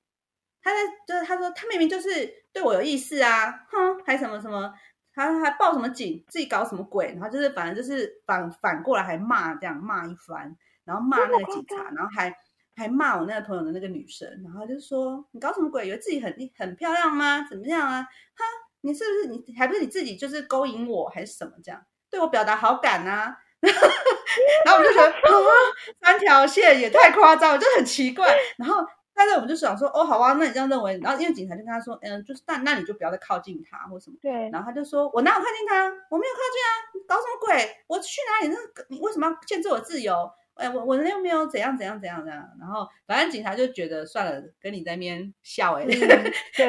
[0.60, 4.74] 他在就是他说他明明就是对我有意思啊，哼，还什么什么，
[5.17, 12.32] 他还报什么警，自己搞什么鬼，然后就是反正就是反反过来还骂这样骂一番，然后骂那个警察，然后还
[12.75, 17.47] 还骂我那个朋友的那个女生，然后就说你搞什么鬼，以为自己很很漂亮吗？
[17.49, 18.03] 怎么样啊？
[18.03, 18.45] 哈，
[18.82, 23.38] 你是不是你还不是你自己就是勾引我还是什么这样，对我表达好感啊？
[24.65, 25.17] 然后我们就觉得啊，
[25.99, 28.38] 三条线也太夸张我，就很奇怪。
[28.58, 28.86] 然后
[29.17, 34.17] 但是我们就想说，哦，好啊，那你这样认为，然后因为警察就跟他说，嗯，就是那那你就不要再靠近他或什么。
[34.21, 35.86] 对，然后他就说：“我哪有靠近他？
[36.12, 36.69] 我没有靠近啊！
[36.93, 37.75] 你搞什么鬼？
[37.88, 38.53] 我去哪里？
[38.53, 40.30] 那你为什么要限制我自由？
[40.53, 45.86] 哎，我我又没有怎样怎样怎样怎样。”然后反正警察就觉得算了，跟你在那边笑 哎、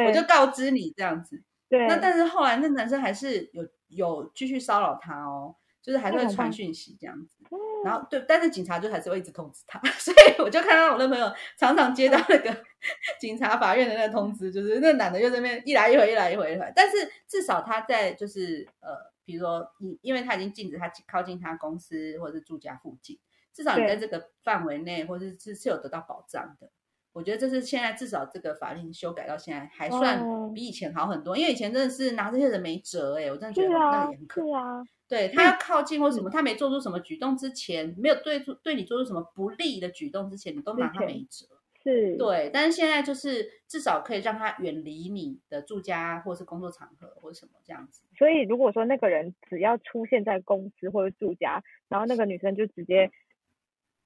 [0.06, 1.42] 我就告知你这样子。
[1.68, 5.54] 对，那但是后来那男生还是有有继续骚扰他哦，
[5.88, 7.34] 就是还是会传讯息这样子。
[7.50, 12.64] 嗯然后对，但是警察就还是会一直通知他， 所以我就看到我那朋友常常接到那个
[13.20, 16.72] 警察法院的那个通知，就是那男的又在那边一来一回，一来一回，一来。
[16.74, 23.16] 但是至少他在就是呃，比如说你，因为他已经禁止他靠近他公司或者是住家附近，
[23.54, 26.68] 至少你在这个范围内，或者是是有得到保障的。
[27.12, 41.46] 我觉得这是现在至少这个法令修改到现在还算哦比以前好很多，因为以前真的是拿这些人没辙哎、我真的觉得那也很可是啊，对他要靠近或什么，他没做出什么举动之前，没有对出对你做出什么不利的举动之前，你都拿他没辙。
[41.84, 48.02] 是，对，但是现在就是至少可以让他远离你的住家或是工作场合或者什么这样子。
[48.18, 53.08] 所以如果说那个人只要出现在公司或者住家，然后那个女生就直接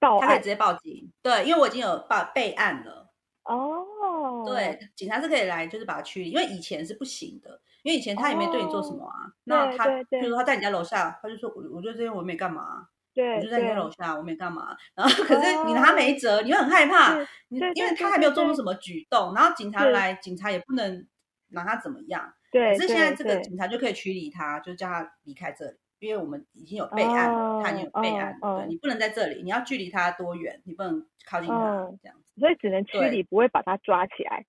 [0.03, 1.09] 报案他可以直接报警。
[1.23, 3.09] 对，因为我已经有报备案了。
[3.45, 9.15] 哦，对，警察是可以来，就是把他驱离，因为以前是不行的，因为以前他也没对你做什么啊。
[9.45, 12.85] 那他，对对对比如说他在你家楼下，他就说我我就这边我没干嘛啊，
[13.15, 14.77] 对我就在你家楼下，我没干嘛。
[14.95, 21.07] 然后可是你拿他没辙，你会很害怕，你因为他还没有做出什么举动，然后警察来，警察也不能
[21.49, 22.33] 拿他怎么样。
[22.53, 32.41] 对，可是现在这个警察就可以驱离他，就叫他离开这里，因为我们已经有备案了，他已经有备哦案了，哦对你不能在这里，你要距离他多远，你不能靠近他哦这样子。
[32.41, 34.45] 所以只能驱对离，不会把他抓起来。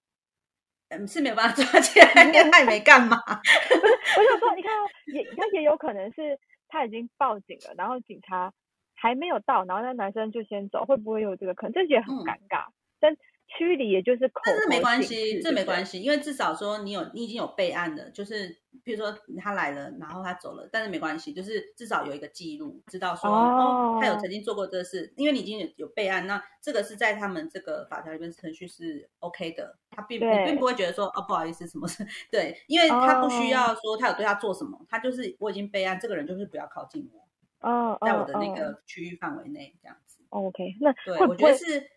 [0.89, 3.17] 嗯，是没有办法抓起来，因为他也没干嘛。
[3.27, 8.51] 我想说，你看哦，也他也有可能是他已经报警了，然后警察
[8.95, 11.73] 还没有到，然后那男生就先走，会不会有这个可能？
[11.73, 12.65] 这也很嗯尴尬。
[12.99, 13.15] 但
[13.57, 40.19] 驱离也就是口但是没关系，这没关系，因为至少说你有你已经有备案的，就是比如说他来了，然后他走了，但是没关系，就是至少有一个记录，知道说哦他有哦曾经做过这个事，因为你已经有有备案，那这个是在他们这个法条里面程序是 OK 的，他并你并不会觉得说哦不好意思什么事， 对，因为他不需哦要说他有对他做什么，他就是我已经备案，这个人就是不要靠近我，哦在我的那个区域范围内这样子。
[40.29, 41.87] OK，那对，会不会我觉得是，嘿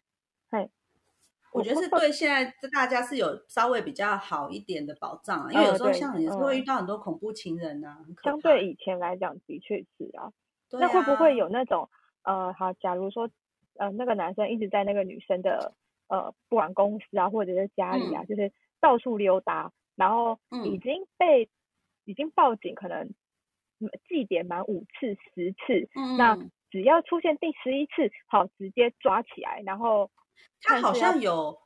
[1.57, 10.33] 我觉得是会对现在大家是有稍微比较好一点的保障啊，因为有时候像也是会嗯遇到很多恐怖情人啊，很可怕相对以前来讲，的确是啊。
[10.69, 11.37] 对那会不会啊。
[11.37, 11.88] 有那种
[12.25, 13.29] 呃，好，假如说
[13.79, 15.73] 呃，那个男生一直在那个女生的
[16.09, 20.81] 呃，不管公司啊，或者是家里啊，就是到处溜达，然后已嗯。
[20.81, 21.49] 经被、
[22.05, 23.05] 已经报警，可能
[23.79, 26.51] 嗯记点满五次、十次，那嗯。
[26.71, 30.11] 只要出现第十一次，好，直接抓起来，然后
[30.61, 31.59] 他好像有，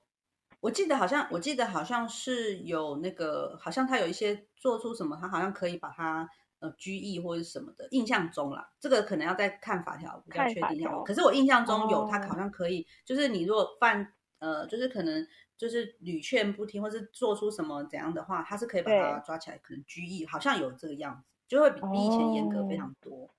[0.61, 10.91] 我记得好像我记得好像是有那个，好像他有一些做出什么，他好像可以把他呃拘役或者什么的，印象中啦，这个可能要再看法条比较确定一下。
[11.05, 23.31] 可是我印象中有，他哦好像可以，就是你如果犯呃，就是可能就是屡劝不听，或是做出什么怎样的话，他是可以把他抓起来，可能拘役，好像有这个样子，就会比比以前严格非哦常多。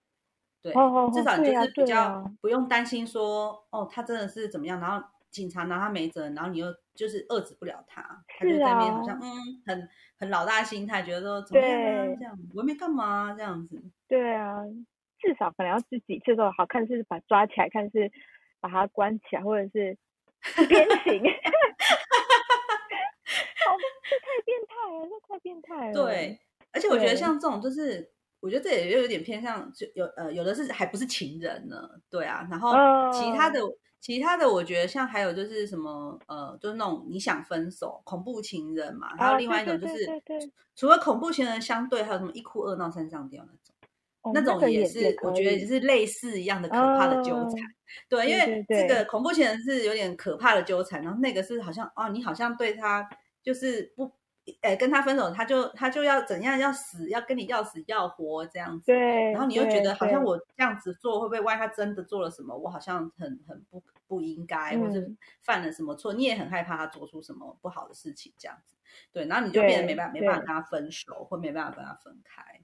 [0.61, 0.71] 对，
[1.11, 9.27] 至少你就是比较啊不用担心说，哦，他真的是怎么样，然后警察拿他没辙，然后你又就是遏制不了他，他就是在那边好像、嗯
[9.65, 13.81] 很很老大心态，觉得说怎么样这样，我又没干嘛、啊、这样子。
[14.07, 14.57] 对啊，
[15.19, 18.11] 至少可能要自几次都好看是把抓起来，看是
[18.59, 19.97] 把他关起来，或者是
[20.67, 21.23] 鞭 刑。
[21.23, 21.31] 了，
[25.09, 25.93] 这太变态了。
[25.93, 26.39] 对，
[26.73, 28.11] 而且我觉得像这种就是。
[28.41, 32.71] 我觉得这也又有点偏向，就有呃有的是还不是情人呢，对啊，然后
[33.13, 33.59] 其他的、
[34.01, 43.75] 其他的，我觉得像还有就是什么呃，就是那种你想分手恐怖情人嘛，还有啊另外一种就是对对对对除了恐怖情人相对，还有什么一哭二闹三上吊那种。
[44.23, 47.47] 哦那种个也是，我觉得也可以是类似一样的可怕的纠缠。
[47.47, 47.73] 哦
[48.07, 53.09] 对，因为这个恐怖情人是有点可怕的纠缠，然后那个是好像哦，你好像对他
[53.41, 54.11] 就是不，
[54.61, 58.87] 呃，跟他分手，他就他就要怎样要死，要跟你要死要活这样子。
[58.87, 68.75] 对，然后你又觉得好像我这样子做，会不会万一他真的做了什么，我好像很很不不应该，或是嗯犯了什么错，你也很害怕他做出什么不好的事情，这样子。
[69.13, 72.59] 对，然后你就变得没办法没办法跟他分手，或没办法跟他分开。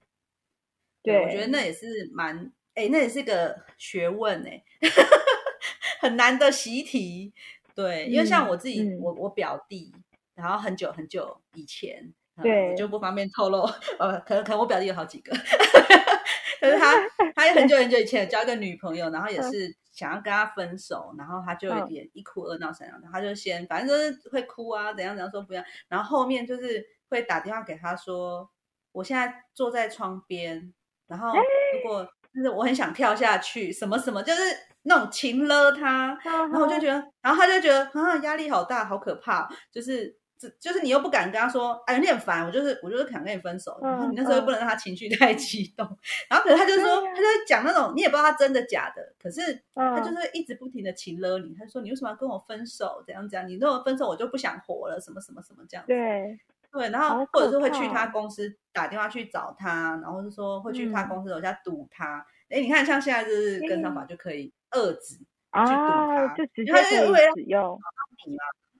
[1.03, 4.63] 对我觉得那也是蛮，哎、那也是个学问哎、
[6.01, 7.31] 很难的习题。
[7.73, 9.93] 对，因为像嗯我自己，嗯我我表弟，
[10.37, 13.63] 然后很久很久以前，呃对我就不方便透露，
[13.99, 15.35] 呃，可能可能我表弟有好几个，
[16.61, 16.93] 可是他
[17.35, 19.51] 他也很久很久以前有交一个女朋友，然后也嗯。
[19.51, 21.87] 是想要跟他分手，然后他就有嗯。
[21.87, 28.47] 点一哭二闹三上吊，他就先反正就是会哭啊，怎样怎样说不要，然后后面就是会打电话给他说，
[28.91, 30.71] 我现在坐在窗边，
[31.07, 31.33] 然后
[31.73, 34.41] 如果就是我很想跳下去，什么什么，就是
[34.83, 40.15] 那种情勒他，然然后我就觉得，然后他就觉得啊压力好大，好可怕，就是。
[40.37, 43.79] 这就是你又不敢跟他说，哎，你很烦，我就是我就是想跟你分手。
[43.81, 45.85] 然后你那时候又不能让他情绪太激动，
[46.29, 49.41] 然后可是他就说，他就讲那种你也不知道他真的假的，可是
[49.73, 53.03] 他就嗯是一直不停的情了你，他就说你为什么要跟我分手？
[53.05, 53.47] 怎样怎样？
[53.47, 55.87] 你跟我分手，我就不想活了，什么什么什么这样子。
[55.87, 56.39] 对，
[56.71, 62.25] 对，然后或者是会去他公司打电话去找他，然后是说会去他嗯公司楼下堵他。
[62.49, 65.17] 哎、你看像现在就是跟上法就可以遏制，
[65.49, 67.79] 啊，他就直接他就是可以为了使用，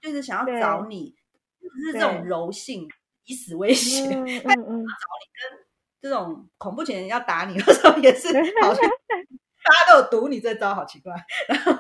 [0.02, 1.14] 就是想要找你，
[1.68, 2.88] 就是这种柔性
[3.26, 4.10] 以死威胁。
[4.10, 4.86] 嗯嗯嗯，
[6.00, 8.28] 这种恐怖情人要打你的时候，也是
[8.62, 8.84] 好像
[9.68, 11.14] 大家都有赌你这招，好奇怪。
[11.50, 11.72] 然后，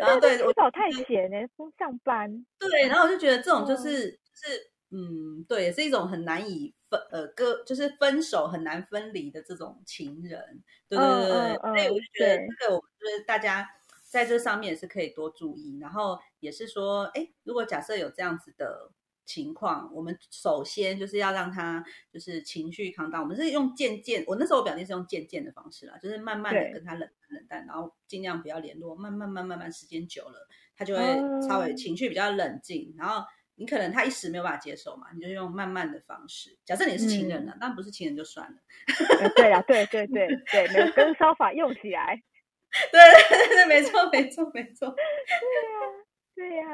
[0.00, 10.64] 然后对我至少太闲呢，不上班，对，然后我就觉得这种就嗯是就是嗯，对，也是一种很难以分呃割，就是分手很难分离的这种情人。
[10.88, 13.68] 对对对对，嗯嗯所以我就觉得对这个，我觉得大家
[14.02, 15.78] 在这上面也是可以多注意。
[15.80, 18.90] 然后也是说，哎，如果假设有这样子的。
[19.30, 33.24] 情况，我们首先就是要让他就是情绪扛到，我们是用渐渐，我那时候我表弟是用渐渐的方式啦，就是慢慢的跟他冷冷淡，然后尽量不要联络，慢慢慢慢慢时间久了，他就会哦稍微情绪比较冷静，然后
[33.54, 36.58] 你可能他一时没有办法接受嘛，你就用慢慢的方式。
[36.64, 38.56] 假设你是情人了，但不是情人就算了。
[39.20, 42.20] 呃对啦，对对对对，每个 跟烧法用起来，
[42.90, 44.94] 对 对对，没错没错没错。
[46.34, 46.64] 对呀，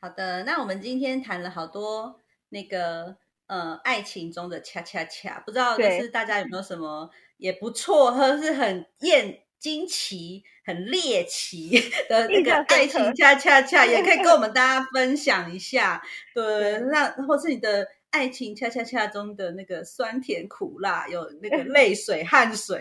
[0.00, 2.20] 好的，那我们今天谈了好多
[2.50, 3.16] 那个
[3.48, 14.48] 呃爱情中的恰恰恰，不知道就是大家有没有什么也不错，或者是很艳惊奇、很猎奇的 那个爱情恰恰恰，也可以跟我们。
[14.54, 16.00] 大家分享一下。
[16.32, 22.78] 对，那或是你的爱情恰恰恰中的那个酸甜苦辣，有那个 泪水、汗水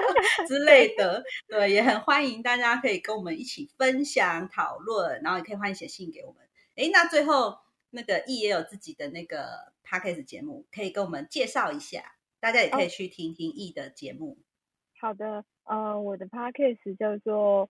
[0.46, 6.42] 之类的，对，也很欢迎大家可以跟我们一起分享讨论，然后也可以欢迎写信给我们。
[6.76, 7.58] 诶，那最后
[7.90, 14.38] 那个易也有自己的那个 podcast 节目，可以跟我们介绍一下，大家也可以哦去听听易的节目。
[15.00, 17.68] 好的，呃，我的 podcast 叫做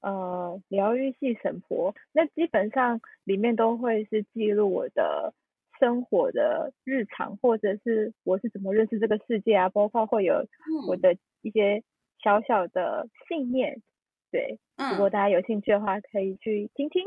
[0.00, 5.34] 呃疗愈系神婆，那基本上里面都会是记录我的
[5.78, 10.46] 生活的日常，或者是我是怎么认识这个世界啊，包括会有
[10.86, 11.82] 我嗯的一些
[12.22, 13.82] 小小的信念。
[14.30, 17.04] 对，如果嗯，大家有兴趣的话，可以去听听。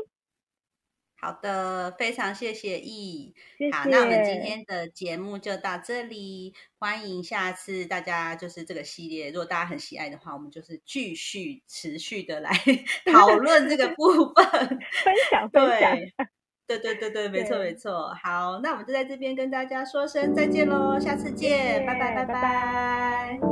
[1.14, 3.32] 好的，非常谢谢易。
[3.56, 12.50] 谢好，那我们今天的节目就到这里，欢迎下次大家就是这个系列，如果大家很喜爱的话，我们就是继续持续的来
[13.12, 14.44] 讨论这个 部分。
[15.04, 16.12] 分享分享，对，
[16.78, 18.12] 对对对对，没错没错。
[18.22, 23.51] 好，那我们就在这边跟大家说声再见喽，下次见，拜拜拜拜拜拜。